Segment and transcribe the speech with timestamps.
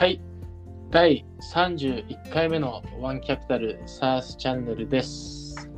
[0.00, 0.18] はい。
[0.90, 5.56] 第31回目のワンキャピタルサースチャンネルです。
[5.56, 5.68] 素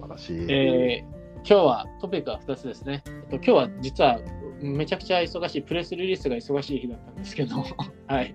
[0.00, 0.50] 晴らしい。
[0.50, 3.02] えー今日はトピックは2つですね。
[3.06, 4.20] えっと今日は実は
[4.62, 7.56] めちゃくちゃ忙しい、プレスリリースが忙しい日だったんですけど、
[8.08, 8.34] はい。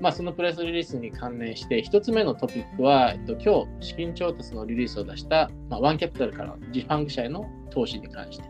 [0.00, 8.44] まあそのプレスリリースに関連して、1つ目のトピックは、えっと、今日資金調達のリリースを出した、まあ、ワンキャピタルからジファング社への投資に関して。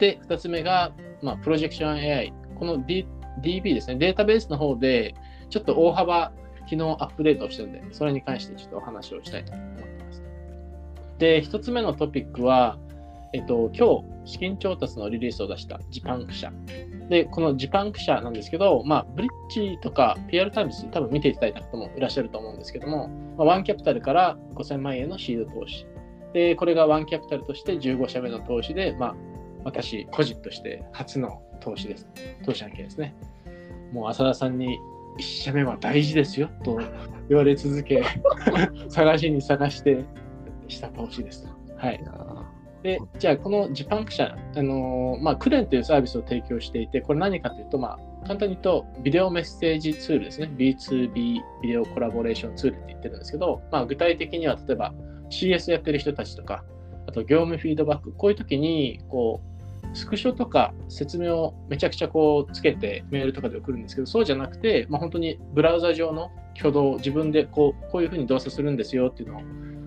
[0.00, 3.06] で、2つ目が、まあ、 Projection AI、この、D、
[3.40, 5.14] DB ですね、データベースの方で、
[5.48, 6.32] ちょっと大幅
[6.68, 10.22] 機能アップデートをしてるんで、それに関してちょっとお話をしたいと思ってます。
[11.18, 12.78] で、1つ目のトピックは、
[13.32, 16.52] えっと、今日、資金調達のリリースを出した Zipunk 社。
[17.08, 25.86] で、この Zipunk 社なんですけど、まあ、ブリッジとか PR TIMES、多分見ていただいた方もいらっしゃると思うんですけども、まあ、 One Capital から5000万円のシード投資。
[26.32, 29.16] で、これがワンキャピタルとして15社目の投資で、まあ、
[29.64, 32.08] 私、個人として初の投資です。
[32.44, 33.14] 投資案件ですね。
[33.92, 34.78] もう浅田さんに
[35.18, 36.78] 1社目は大事ですよと
[37.28, 38.02] 言われ続け、
[38.88, 40.04] 探しに探して
[40.68, 41.48] した投資です。
[41.76, 42.00] はい
[42.82, 50.50] で、じゃあ、このジパンク社、あのーまあ、クレンというサービスを提供していて、これ何かというと、まあ、簡単に言うと、ビデオメッセージツールですね。
[50.56, 54.94] B2B ビデオコラボレーションツールって言ってるんですけど、まあ、具体的には、例えば
[55.28, 56.64] CS やってる人たちとか、
[57.06, 59.49] あと業務フィードバック、こういう時に、こう、
[59.92, 69.40] スクショとか説明をめちゃくちゃこうつけてメールとかで送るんですけど、そうじゃなくて、まあ、本当にブラウザ上の挙動を、自分でこうこういうふうに動作するんですよっていうのを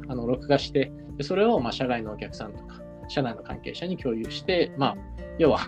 [0.10, 4.98] あの録画して、でそれをまあ社外のお客さんとか、社内の関係者に共有して、まあ、
[5.38, 5.60] 要は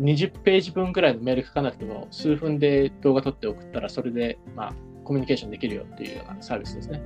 [0.00, 7.02] 20ページ分くらいのメール書かなくても、数分で動画撮って送ったら、それでまあコミュニケーションできるよっていうようなサービスですね。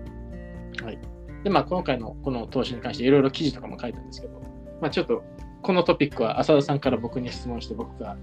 [0.83, 0.99] はい。
[1.45, 4.41] で、まあ、今回のこの投資に関していろいろ記事とかも書いたんですけど、
[4.81, 5.23] まあ、ちょっと
[5.63, 8.17] このトピックは浅田さんから僕に質問して僕が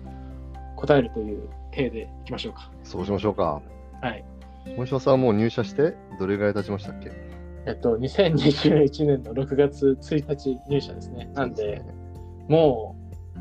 [0.76, 2.72] 答えるという体でいきましょうか。
[2.84, 3.62] そうしましょうか。
[4.02, 4.24] はい。
[4.76, 7.12] 森島さんはもう入社してどれぐらい経ちましたっけ？
[7.66, 11.30] えっと、2021年の6月1日入社ですね。
[11.34, 11.82] なんで、
[12.48, 12.96] も
[13.36, 13.40] う、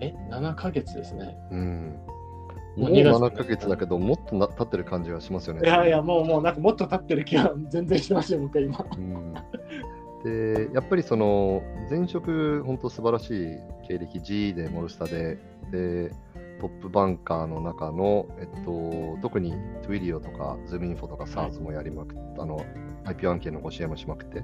[0.00, 1.36] え、7ヶ月ですね。
[1.50, 1.98] うん。
[2.76, 5.62] もうもう2月7ヶ月だけど、もっとな経ってる感じがしますよね。
[5.64, 8.84] いやいや、もう、もう、なんかもっと経ってる気は全然してますよ、僕は今。
[8.96, 9.34] うん、
[10.26, 15.38] で、やっぱりその前職、本当素晴らしい経歴、G でモルスタで、
[15.70, 16.10] で、
[16.60, 22.64] トップバンカーの中の、えっと、特に Twilio とか ZoomInfo とか SARS もやりまくって、あの
[23.04, 24.42] IP 案件のご支援もしまくって、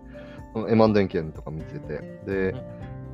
[0.54, 2.54] M&A 件とか見てて、で、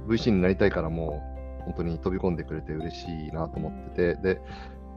[0.06, 1.22] VC になりたいからも
[1.60, 4.40] う本当に飛び込んでくれて嬉しいなと思ってて、で、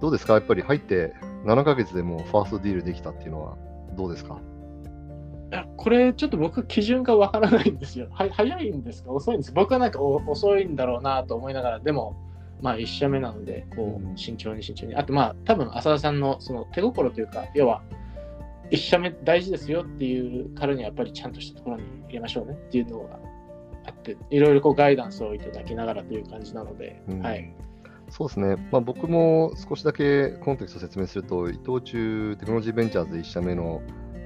[0.01, 0.33] どうですか？
[0.33, 1.13] やっぱり入って
[1.45, 3.55] 7ヶ月でもうファーストディールできたっていうのは
[3.95, 4.39] どうですか？
[4.39, 4.50] い
[5.51, 8.07] やこれ、ちょっと僕、基準がわからないんですよ。
[8.11, 9.11] は早いんですか？
[9.11, 12.15] 遅いんです僕はなんかお遅いんだろうなと思いながら、でも、
[12.61, 14.95] まあ、1社目なので、こうんう、慎重に慎重に。
[14.95, 17.81] あと、まあ、多分浅田さんのその手心というか、要は、
[18.69, 23.19] 1社目大事ですよっていうからには、やっぱりちゃんとしたところに入れましょうねっていうのが
[23.87, 27.53] あって、いろいろこうガイダンスをいただきながらという感じなので、うんはい。
[28.09, 33.81] そうですね、まあ、僕も少しだけコンテクスト説明すると、伊藤忠テクノロジーベンチャーズ1社目の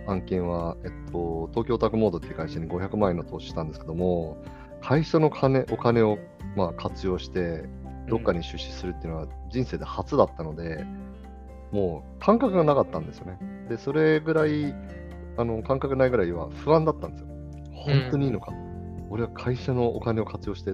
[0.07, 4.37] 案件は、えっと、東京タクモードっていう会社に500万円の投資したんですけども、
[4.81, 6.17] 会社の金お金を
[6.55, 7.63] まあ活用して、
[8.07, 10.85] どっかに出資するっていうのは人生で初だったので、
[11.71, 13.39] もう感覚がなかったんですよね。
[13.69, 14.73] で、それぐらい、
[15.37, 17.27] あの感覚ないぐらいは不安だったんですよ。
[17.73, 18.53] 本当にいいのか、
[19.09, 20.73] 俺は会社のお金を活用して、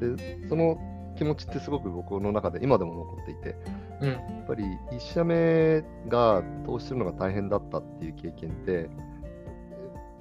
[0.00, 0.78] でその
[1.16, 3.56] 気持ちってすごく僕の中で今でも残っていて、
[4.00, 4.10] うん。
[4.10, 8.90] やっぱり1社目が投資するのが大変だったっていう経験って、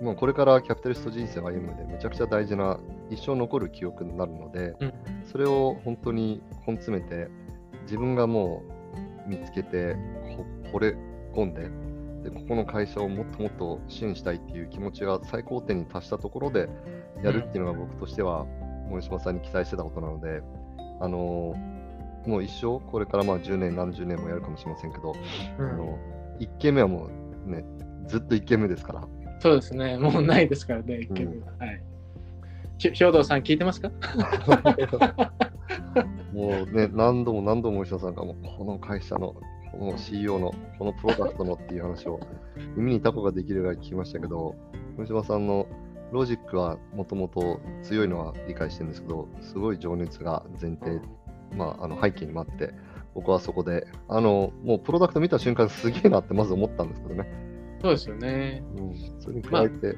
[0.01, 2.77] もうこれからキャピタリスト人生を歩む上でめちゃくちゃ大事な
[3.09, 4.93] 一生残る記憶になるので、うん
[5.31, 7.29] それを本当に根詰めて
[7.83, 8.61] 自分がも
[9.25, 9.95] う見つけて
[10.71, 10.97] ほ惚れ
[11.33, 11.69] 込んで
[12.29, 16.69] でここの会社をもっともっと支援したいっていう気持ちが最高点に達したところで
[17.23, 18.45] やるっていうのが僕としては
[18.89, 20.41] 森島さんに期待してたことなので、
[20.99, 21.53] あの
[22.25, 25.13] もう一生これからまあ10年何十年もやるかもしれませんけど、
[25.59, 25.97] うんあの
[26.39, 27.09] 1件目はも
[27.45, 27.63] うね
[28.07, 29.07] ずっと1件目ですから。
[29.39, 29.97] そうですね。
[29.97, 31.47] もうないですからね、1件目は。
[31.59, 31.83] はい。
[32.77, 33.91] ひ兵藤さん、聞いてますか？
[36.33, 39.35] もうね、何度も何度も森下さんがもうこの会社の、
[39.71, 42.19] この CEO の、このプロダクトのっていう話を
[42.75, 44.55] 耳にタコができるぐらい聞きましたけど、
[44.95, 45.67] 森島さんの
[46.11, 50.99] ロジックはもともと強いのは理解してるんですけど、すごい情熱が前提、
[51.55, 52.73] まあ、あの背景にもあって、
[53.15, 57.27] 僕はそこで、あの、もうプロダクト見た瞬間すげえなってまず思ったんですけどね。
[57.81, 58.63] そうですよね。
[58.77, 59.97] うん、それに加えて、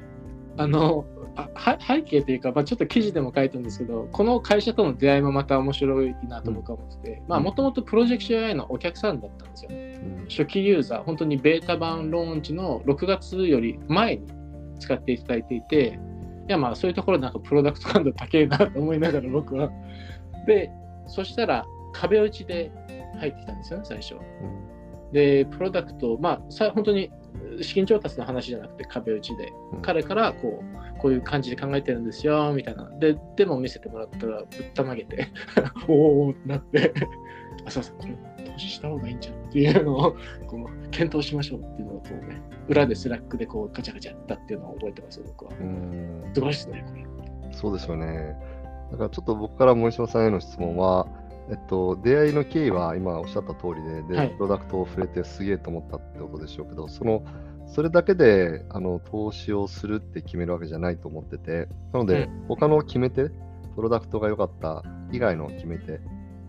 [0.58, 1.04] あの
[1.36, 10.24] あは背景というか、まあ、ちょっと記事でも書いたんですけど、この会社との出会いもまた面白いなと僕は思ってて、まあもともとプロジェクション AI のお客さんだったんですよね。
[10.28, 14.26] 初期ユーザー、本当にベータ版ローンチの6月より前に
[14.80, 15.98] 使っていただいていて、
[16.48, 19.70] いやまあそういうところなんかプロダクト感度高いなと思いながら僕は。
[20.46, 20.70] で、
[21.06, 22.70] そしたら壁打ちで
[23.18, 24.16] 入ってきたんですよね、最初。
[25.12, 27.10] で、プロダクト、まあさ本当に
[27.62, 29.82] 資金調達の話じゃなくて壁打ちで、うん。
[29.82, 32.88] 彼からこうこういう感じで考えてるんですよみたいな。
[32.98, 35.28] ででも見せてもらったらぶったまげて
[35.88, 36.92] おー おーってなって。
[37.64, 38.06] あそうそうこ
[38.38, 40.16] れ投資した方がいいんじゃんっていうのを
[40.46, 45.52] こう検討しましょうっていうのをこうね裏で Slack でこうガチャガチャやったっていうのを覚えてますよ僕は。
[45.60, 46.30] うん。
[46.32, 47.52] すごいですねこれ？
[47.52, 48.36] そうですよね。
[48.90, 51.06] だからちょっと僕から森島さんへの質問は、
[51.50, 54.30] えっと、出会いの経緯は今おっしゃった通りで、で、はい。
[54.30, 57.24] プロダクトを触れてすげえと思ったってことでしょうけど、その、
[57.66, 63.28] それだけであの投資をするって決めるわけじゃないと思ってて、なので、う他の決め手、
[63.74, 66.00] プロダクトが良かった以外の決め手、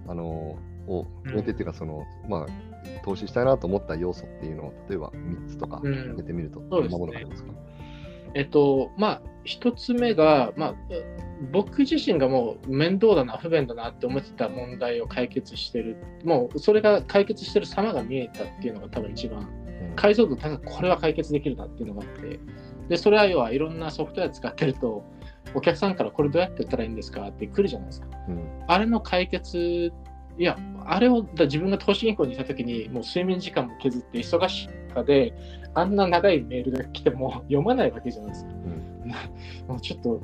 [0.07, 0.57] あの、
[0.87, 5.93] を、決め手っていうか、その、まあ、投資したいなと思った要素っていうのを、例えば3つとかうん。
[5.93, 7.51] 挙げてみると、どんなものがありますか？
[8.33, 10.75] えっとまあ一つ目が、まあ、
[11.53, 15.95] 僕自身がもう面倒だな不便だなって思ってた問題を解決してる。
[16.25, 19.39] もうそれが解決してる様が見えたっていうのが多分一番。
[19.39, 19.95] うん。
[19.95, 22.39] 解像度高くこれは解決できるなっていうのがあって。
[22.89, 25.05] でそれは要はいろんなソフトウェア使ってると
[25.55, 28.07] お客さんからこれどうやってやったらいいんですかって来るじゃないですか。
[28.27, 28.63] うん。
[28.67, 29.93] あれの解決
[30.37, 35.33] いやあれをだ自分が投資銀行にいた時にもう睡眠時間も削って忙しい中で
[35.73, 38.51] あんな長いメールが来ても読まないわけじゃないですか。
[38.51, 38.76] もう
[39.81, 40.21] ちょっと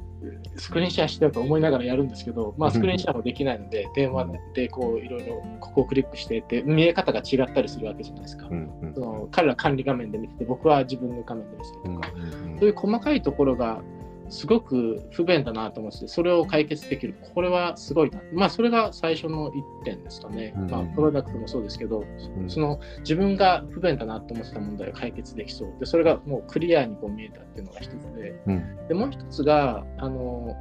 [0.55, 8.47] スクリーンシェアしてよと思いながらやるんですけど、まあ、スクリーンシェアもできないので、電話でこういろいろここをクリックしてって、見え方が違ったりするわけじゃないですか。
[8.49, 12.59] うんうんその彼ら管理画面で見てて、僕は自分の画面で見せてうんとか、うん。
[12.59, 13.81] そういう細かいところが
[14.29, 17.15] すごく不便だなと思って、それを解決できる。
[17.33, 18.21] これはすごいな。
[18.33, 20.53] まあ、それが最初の一点ですかね。
[20.55, 22.03] うんまあ、プロダクトもそうですけど、
[22.37, 25.73] うんその自分が不便だなと思ってた問題を解決できそう。
[25.79, 30.55] で、それがもうクリアにこう見えたっていうのが一つで、うんでもう一つが、あの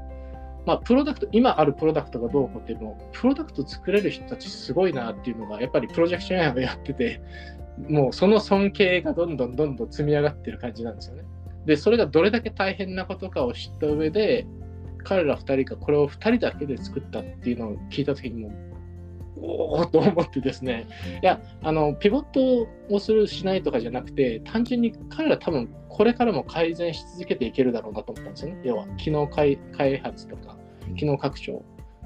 [0.65, 7.21] まあ、プロダクト、今あるプロダクトがどうこうっていうのを、プロダクト作れる人たちすごいなっていうのが、やっぱりプロジェクションエアをやってて、
[7.89, 11.25] もうその尊敬がどんどんどんどん積み上がってる感じなんですよね。
[11.67, 14.47] で、それがどれだけ大変なことかを知った上で、
[15.05, 18.53] 彼ら2人がこれを2人だけで作ったっていうのを聞いたときにも、
[19.41, 20.87] おおと思ってですね、
[21.23, 28.61] いや、あの、ピボットをする、しないとかじゃなくて、単純に彼ら多分これからも改善し続けていけるだろうなと思ったんですよね。
[28.65, 29.59] 要は、機能開
[30.03, 30.57] 発とか、
[30.97, 31.65] 機能拡張。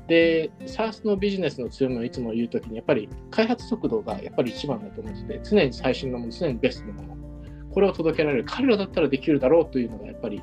[0.09, 7.16] で、SaaS のビジネスの強みをいつも言うときに、やっぱり開発速度がやっぱり一番だと思ってて、常に最新のもの、常にベストなもの、
[7.77, 10.43] これを届けられる、彼らだったらできるだろうというのがやっぱり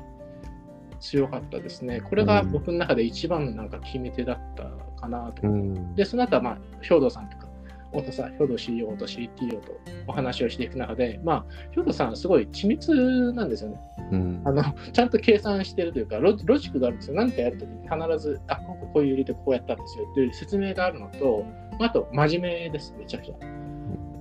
[1.00, 2.00] 強かったですね。
[2.00, 4.70] これが僕の中で一番のなんか決め手だった
[5.00, 7.48] かなとうんで、その後は、まあ、兵藤さんとか、
[7.90, 9.72] 太田さん、兵藤 CEO と CTO と
[10.06, 11.44] お話をしていく中で、まあ、
[11.74, 13.80] 兵藤さんはすごい緻密なんですよね。
[14.12, 17.16] うんあのちゃんと計算してるというかロ、ロジックがあるんですよ。
[17.16, 21.44] 何かやるときに必ず、あ、こここういう入れてこうやったんですよっていう説明があるのと、
[21.80, 23.34] あと、真面目です、めちゃくちゃ。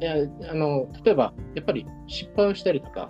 [0.03, 0.15] いや
[0.51, 3.09] あの例えば、やっぱり失敗をしたりとか、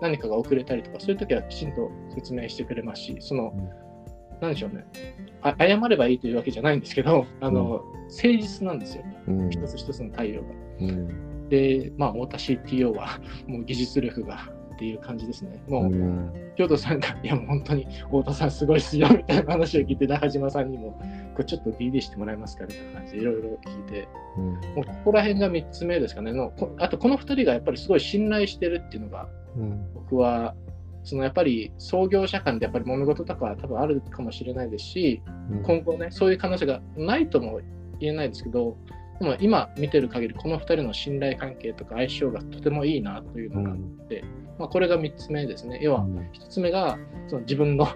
[0.00, 3.68] 何かが遅れたりとか、そういうときはきちんと説明してくれますし、その、うん。
[4.40, 4.84] なんでしょうね。
[5.42, 9.04] あ、謝ればいいというわけじゃないんですけど、あの、誠実なんですよ。
[9.28, 9.50] うん。
[9.50, 10.48] 一つ一つの対応が。
[10.80, 11.48] うん。
[11.48, 15.62] で、まあ、太田 CTO は、もう技術力がっていう感じですね。
[15.68, 21.00] もう、うん京都さんが、いやもう本当に太田さんすごいっすよみたいな話を聞いて、中島さんにも、
[21.34, 24.44] これちょっと DD してもらえますかみたいな感じでいろいろ聞いて、うん。
[24.44, 26.32] もうここら辺が3つ目ですかね。
[26.32, 26.50] の。
[26.50, 29.94] こあと、この2人がやっぱりすごい信頼してるっていうのが、うん。
[29.94, 30.56] 僕は、
[31.04, 35.22] そのやっぱり創業者間でやっぱり物事とかは多分あるかもしれないですし、
[35.64, 37.60] 今後ね、そういう可能性がないとも
[37.98, 38.76] 言えないですけど、
[39.22, 43.76] でも今見てる限り、この2人の信頼関係とか相性がとてもいいなというのがあっ
[44.08, 44.24] て、
[44.58, 45.78] まあ、これが3つ目ですね。
[45.80, 46.98] 要は、1つ目が
[47.28, 47.86] その自分の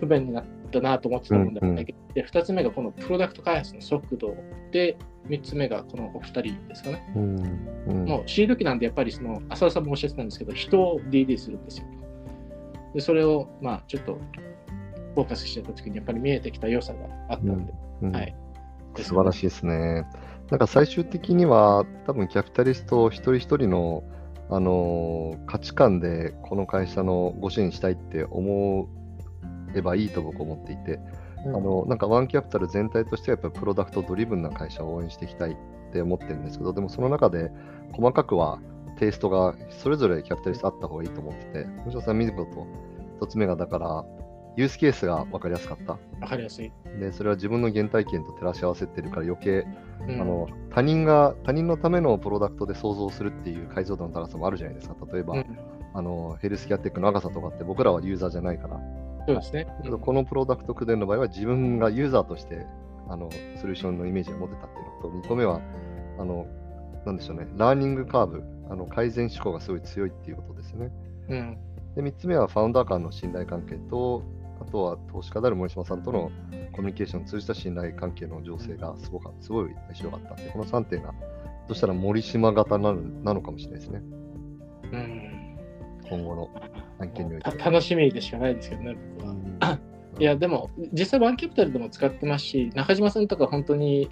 [0.00, 4.34] 不便になったなと思ってた問題を解決して、2つ目がこのプロダクト開発の速度
[4.72, 4.96] で、
[5.28, 7.12] 3つ目がこのお二人ですかね。
[7.14, 7.38] うん
[7.86, 11.86] うんもうシード機なんでやっぱりその浅田さんもおっしゃってたんですけど、人を DD するんですよ。
[12.94, 14.18] でそれをまあちょっと
[15.14, 17.72] フォーカスしてた時にやっぱり見えてきた良さがあったんで、
[18.02, 18.34] うんはい。
[18.96, 20.06] 素晴らしいですね。
[20.50, 24.02] なんか最終的には、多分キャピタリスト一人一人の、
[24.50, 28.88] あのー価値観でこの会社のご支援したいって思
[29.74, 31.00] えばいいと僕は思っていて、
[31.44, 35.56] うんあのなんかワンキャピタル全体としてはやっぱりプロダクトドリブンな会社を応援していきたいっ
[35.92, 37.50] て思ってるんですけど、でもその中で
[37.92, 38.58] 細かくは
[38.98, 42.66] テイストがそれぞれキャピタリストあった方がいいと思ってて、吉田さん見ること、
[43.24, 44.04] 一つ目がだから、
[44.56, 45.92] ユースケースが分かりやすかった？
[46.20, 46.72] わかりやすい。
[46.98, 49.64] で、それは自分の原体験と照らし合わせてるから余計、
[50.06, 54.96] うんあの他人が他人のためのプロダクトで想像するっていう解像度の高さもあるじゃないですか。
[55.12, 55.58] 例えば、うん
[55.92, 58.80] あのヘルスケアテックの赤さとかって僕らはユーザーじゃないから、
[59.26, 59.66] そうですね。
[59.82, 62.64] けどこのプロダクトクデンの場合は自分がユーザーとして
[63.08, 63.28] あの
[63.60, 65.60] ソリューションのイメージを持てたっていうのと、2個目は、
[66.18, 66.46] あの
[67.04, 70.92] なんでしょうね、ラーニングカーブ、あの改善志向がすごい強いっていうことですね。
[71.28, 71.58] うん。
[71.96, 74.22] で、3つ目はファウンダー間の信頼関係と、
[74.60, 76.30] あとは投資家である森島さんとの
[76.72, 81.14] コミュニケーションを通じた信頼関係の情勢がすごかすごい相性があったんで、この3点が、
[81.68, 84.02] そしたら森島型なのなのかもしれないですね、
[84.92, 85.58] うん。
[86.08, 86.50] 今後の
[86.98, 87.50] 案件において。
[87.50, 89.78] た楽しみでしかないですけどね、僕は。
[90.18, 94.10] いや、でも、実際ワンキャピタルでも使ってますし、中島さんとか本当に、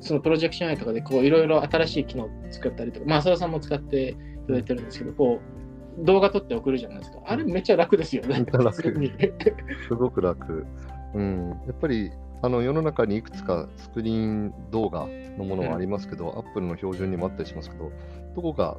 [0.00, 4.14] そのプロジェクション AI とかでこういろいろ新しい機能作ったりとか、まあ、浅田さんも使ってい
[4.46, 5.53] ただいてるんですけど、こう、
[5.98, 7.18] 動画撮って送るじゃないですか。
[7.24, 8.44] あれめっちゃ楽ですよね。
[9.88, 10.66] すごく楽。
[11.14, 12.10] うん、やっぱり
[12.42, 15.06] あの世の中にいくつかスクリーン動画
[15.38, 17.90] のものはありますけど、アップルの標準にもあったりしますけど、
[18.34, 18.76] どこか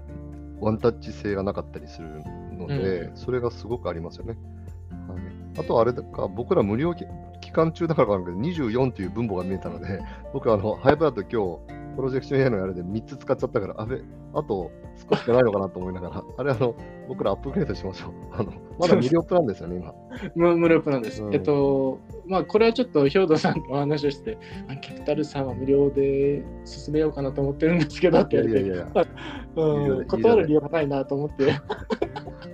[0.59, 2.07] ワンタッチ性がなかったりする
[2.57, 4.37] ので、うそれがすごくありますよね。
[5.07, 5.19] はい、
[5.59, 7.05] あとあれだか、僕ら無料期
[7.41, 10.01] 期間中だからかないけど、24という分母が見えたので、
[10.33, 14.01] 僕あの、ハイブラッド今日、プロジェクション AI のやるで3つ使っちゃったから、あべ、
[14.33, 14.71] あと
[15.09, 16.75] 少ししかないのかなと思いながら、 あれあの、
[17.07, 18.11] 僕らアップグレードしましょう。
[18.31, 19.93] あのまだ無料プランですよね、今。
[20.35, 21.23] 無無料プランです。
[21.23, 24.37] うんえっと、まあ、これはちょっと兵頭さんとお話をして、
[24.67, 29.07] あキャピタルさんは無料で進めようかなと思ってるんですけどっていや言われて、いやいや。
[29.55, 31.53] うん、いいよね断る理由がないなと思って、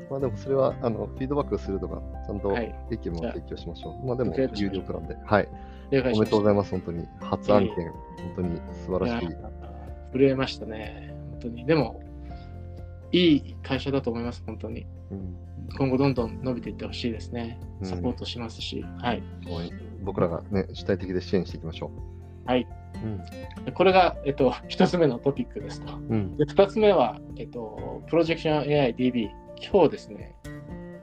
[0.09, 4.05] まあでもそれはあのフィードバックするとか、ちゃんとはい意見も提供しましょう。
[4.05, 5.17] まあでも有料プランで。
[5.25, 5.47] はい。
[5.91, 7.05] おめでとうございます、本当に。
[7.19, 9.27] 初案件、本当に素晴らしい。
[9.27, 9.37] いや
[10.13, 11.65] 震えましたね、本当に。
[11.65, 12.01] でも、
[13.11, 14.85] いい会社だと思います、本当に。
[15.11, 15.35] うん
[15.77, 17.57] 今後どんどん伸びていってほしいですね。
[17.79, 19.21] うんサポートしますし、はい。
[19.43, 19.61] もう
[20.03, 21.91] 僕らがね、主体的で支援していきましょ
[22.45, 22.67] はい。
[22.95, 22.97] う。
[22.97, 23.09] う
[23.61, 23.65] ん。
[23.65, 25.93] でこれが、えっと、一つ目のトピックですと。
[25.93, 26.35] うん。
[26.37, 29.29] で、二つ目は、えっと、プロジェクション AIDB。
[29.71, 30.35] 今日ですね、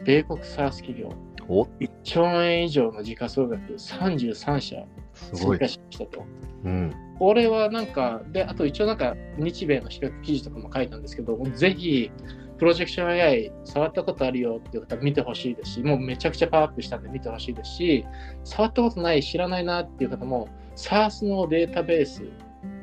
[0.04, 1.12] 米国 SaaS 企業、
[1.48, 4.84] お？1兆円以上の時価総額33社
[5.32, 5.68] 追加。
[5.68, 6.24] しましたと。
[6.64, 6.92] うん。
[7.18, 12.10] これはなんか、で、あと一応なんか日米の比較記事とかも書いたんですけど、ぜひ、
[12.58, 18.04] プロジェクション AI 触ったことあるよっていう方見てほしいですし、もうめちゃくちゃパワーアップしたんで見てほしいですし、
[18.44, 22.22] 触ったことない、知らないなっていう方も、SARS のデータベース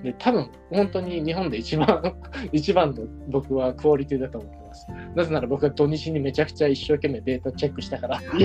[0.03, 2.15] で、多分本当に日本で一番、
[2.53, 4.87] 一番の僕はクオリティだと思ってます。
[5.15, 8.41] なぜなら僕は土日にめちゃくちゃ一生懸命データチェックしたから はい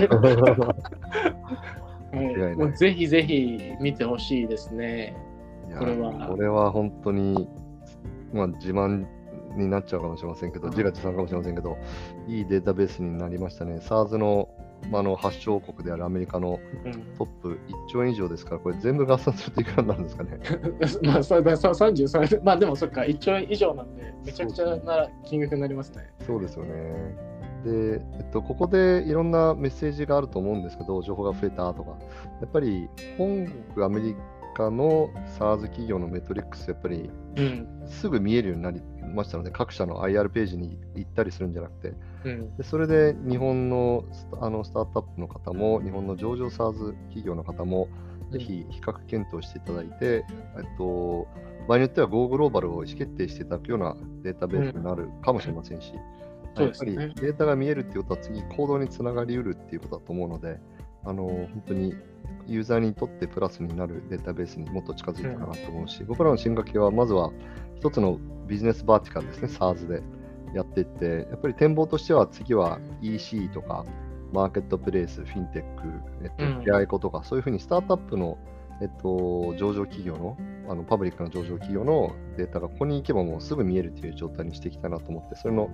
[2.53, 5.15] い、もうぜひぜひ見てほしいですね。
[5.79, 7.49] これはこれは本当に、
[8.33, 9.07] まあ自慢
[9.57, 11.79] になっちゃうかもしれませんけど、うん自画自賛かもしれませんけど、
[12.29, 13.79] いいデータベースになりましたね。
[13.79, 14.49] SARS の,、
[14.91, 20.39] まあ、あの発祥国であるアメリカのうんトップ1兆円以上ですから、これ全部合算するといくらになるんですかね。
[21.03, 26.11] まあ、そださ33、まあでもそっか、1兆円以上なんで、めちゃくちゃな金額になりますね。
[26.27, 27.31] そうですよね。
[27.65, 31.91] で、えっと、ここでいろんなメッセージがあると思うんですけど、情報が増えたとか、
[32.41, 34.17] やっぱり本国アメリ
[34.61, 37.67] カの SARS 企業のメトリックス、やっぱりうん。
[37.87, 38.83] すぐ見えるようになり
[39.15, 42.57] ましたので、各社の IR ページに行ったりするんじゃなくて、うん。
[42.57, 47.89] でそれで日本のスタあのスタートアップの方も、日本の上場 SARS 企業の方も、
[48.31, 50.25] ぜひ比較検討していただいて、
[50.57, 51.27] えっと、
[51.69, 55.93] 場合によっては Go グローバルを意思決定していただくようなデータベースになるかもしれませんし、
[56.57, 60.61] そうやっぱりデータが見えるっていうことは次行動につながりうるっていうことだと思うので、
[61.05, 61.95] あの本当に
[62.47, 67.31] ユーザーにとってプラスになるデータベースにもっと近づいたかなと思うし、僕らの進化系はまずは
[67.77, 70.03] 一つのビジネスバーティカルですね、SARS で
[70.55, 73.85] やっていって、やっぱり展望としては次は EC とか、
[74.33, 75.89] マーケットプレイス、フィンテック、
[76.23, 78.39] えっとうん、ピアエコとか、そういうふうにスタートアップの、
[78.81, 80.37] えっと、上場企業の、
[80.69, 85.71] あのパブリックな上場企業のデータがここに行けばもうすぐ見えるという状態にしていきたいなと思って、それの、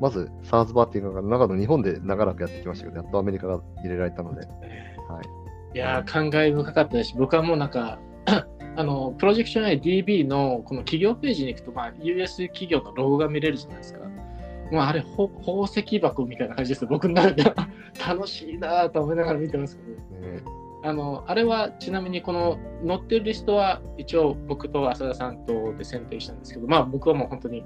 [0.00, 5.76] まず SARS バーティカルが長野、日本で長らくやってきましたけど、やっとアメリカが入れられたので、はい。
[5.76, 7.98] いやー、感慨深かったですし、僕はもうなんか、
[8.76, 14.00] あの、プロジェクション AIDB のこの企業ページに行くと、まあ、US 企業のロゴが見れるじゃないですか。
[14.70, 16.86] もうあれ、ほ宝石箱みたいな感じです。
[16.86, 17.54] 僕の中では
[18.08, 19.90] 楽しいなと思いながら見てますけど。
[20.26, 27.64] ねあのあれはちなみにこの載ってるリストは一応僕と浅田さんとで選定したんですけど、まあ僕はもう本当に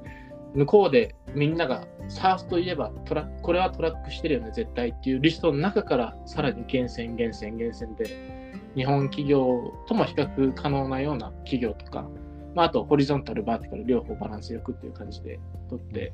[0.55, 12.09] 向こうでみんなが SARS といえばトラこれはトラックしてるよね絶対っていうリストの中からさらに厳選厳選厳選で日本企業とも比較可能なような企業とか、
[12.55, 16.13] まあ、あとホリゾンタルバーティカル両方バランスよくっていう感じで取って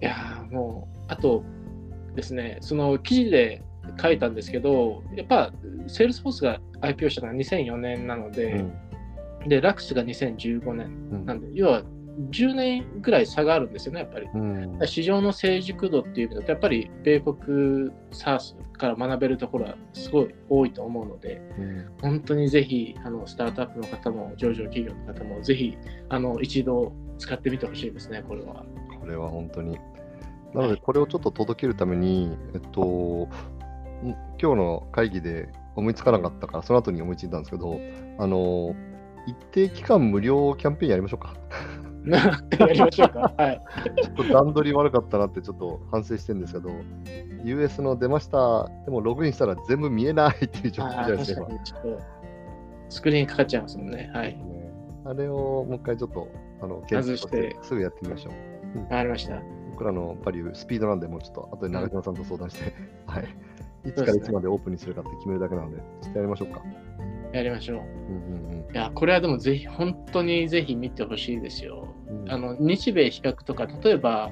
[0.00, 1.42] いやーもうあと
[2.14, 3.62] ですねその記事で
[4.00, 5.52] 書いたんですけど、やっぱ、
[5.86, 8.64] Salesforce が IPO したのが2004年なので、
[9.46, 11.82] で、ラクスが2015年なんで、要は
[12.30, 14.28] 10年ぐらい差があるんですよね、やっぱり。
[14.34, 25.76] うん市場の成熟度っていう意味だと、やっぱり米国 SARS から学べるところはすごい多いと思うので、うん本当にぜひあのスタートアップの方も上場企業の方もぜひ
[26.08, 28.64] あの一度使ってみてほしいですね、これは。
[29.00, 29.78] これは本当に。
[30.54, 33.28] なので、これをちょっと届けるために、えっと、ん
[34.40, 37.78] 今日の会議で思いつかなかったから、その後に思いついたんですけど、
[38.18, 38.74] あの、
[39.26, 41.34] 一定期間無料キャンペーンやりましょうか。
[42.10, 43.34] やりましょうか。
[43.38, 43.62] はい。
[44.02, 46.70] ちょっと段取り悪かったなってちょっと反省してるんですけど、
[47.44, 51.58] US の出ました、でもログインしたら全部見えないっていう状況じゃないですか確か。
[51.58, 52.00] にちょっと
[52.88, 54.10] スクリーンかかっちゃいますもんね。
[54.14, 54.40] はい。
[55.04, 56.28] あれをもう一回ちょっと
[56.60, 58.78] あの検証してすぐやってみましょう。
[58.80, 59.40] わかりました。
[59.70, 62.72] 僕らのバリュー、スピードなんで、もうちょっと後で長島さんと相談して、
[63.06, 63.24] はい。
[63.84, 66.62] いつからいつまでオープンにするかって決めるだけなので、ちょっとやりましょうか。
[67.32, 67.78] やりましょう。
[67.78, 71.88] うんうんいや、これはでもぜひ、本当にぜひ見てほしいですよ。
[72.26, 72.32] うん。
[72.32, 74.30] あの日米比較とか、例えば、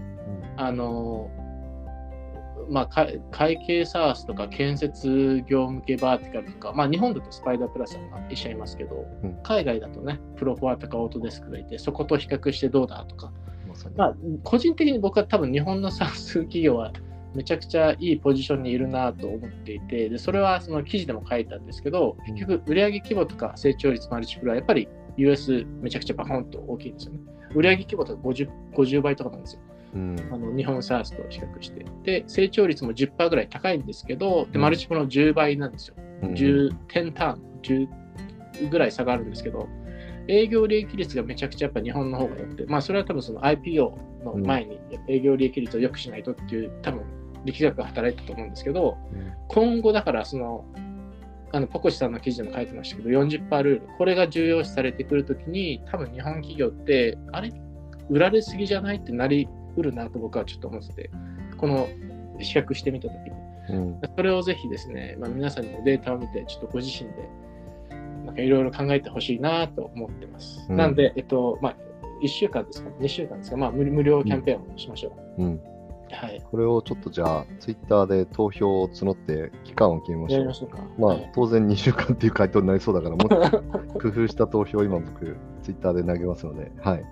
[0.57, 1.31] あの、
[2.69, 9.37] まあ、か会計サースとか建設業向けバーティカルとか、まあ、日本だとスパイダープラスさんが一緒にいますけど、うん。
[9.43, 13.45] 海外だとね、プロフォアとかオートデスクがいて、そこと比較してどうだとか、うん
[13.97, 16.93] まあ、個人的に僕は多分日本のサース企業は
[17.35, 27.21] めちゃくちゃいいポジションにいるなと思っていて、でそれはその記事でも書いたんですけど、結局売上規模とか成長率マルチプルはやっぱり US めちゃくちゃバコンと大きいんですよね。
[27.55, 29.61] 売上規模とか 50, 50倍とかなんですよ。
[29.95, 31.87] うんあの日本サースと比較して。
[32.03, 35.95] で、成長率も10%ぐらい高いんですけど、でうんマルチプルの10倍なんですよ。
[36.23, 37.89] うん10、10ターン、
[38.61, 39.69] 10ぐらい差があるんですけど、
[40.27, 47.03] 営業利益率がめちゃくちゃやっぱ日本の方が良くて、まあそれは多分その IPO の前に営業利益率を良くしないとっていう多分
[47.45, 48.97] 力学が働いたと思うんですけど、
[49.49, 50.65] 今後だからその、
[51.55, 57.53] あのポコシさんの記事でも書いてましたけど、40%ルール、これが重要視されてくるときに、多分日本企業って、あれ、
[58.11, 61.11] 売られすぎじゃないってなりうるなと僕はちょっと思ってて、
[61.57, 61.89] この
[62.41, 63.15] 比較してみたと
[63.69, 63.79] きに。
[63.79, 64.01] うん。
[64.17, 67.29] それをぜひですね、まあ、皆さんにもデータを見て、ちょっとご自身で、
[68.27, 70.67] なんかいろいろ考えてほしいなと思ってます。
[70.69, 70.77] うん。
[70.77, 71.77] なんで、えっと、まあ、
[72.21, 75.45] 1週間ですか、2週間ですか、まあ無、無料キャンペーンをしましょう。
[75.45, 75.74] うん
[76.15, 76.43] はい。
[76.51, 80.55] これをちょっとじゃあ、ツイッターで投票を募って期間を決めましょうやりま。
[80.55, 80.79] しょうか。
[80.99, 87.05] まあはい、当然2週間っていう回答になりそうだから、もっと 工夫した投票を今僕、ツイッターで投げますので、はい。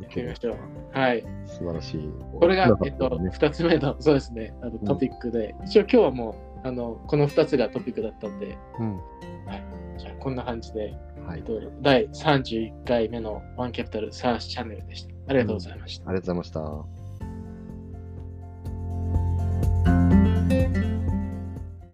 [0.00, 0.56] やりましょう。
[0.92, 1.24] はい。
[1.46, 2.10] 素晴らしい。
[2.38, 9.00] これがなか、えったと、ね2つ目の、 そうですね、あのトピックで、一応今日はもう、あの、この2つがトピックだったんで、うん。
[9.98, 10.94] じゃあこんな感じで、
[11.26, 11.38] はい。
[11.38, 15.14] えっと、第31回目のワンキャピタルサーチチャンネルでした。
[15.28, 16.10] ありがとうございました。
[16.10, 17.01] ありがとうございました。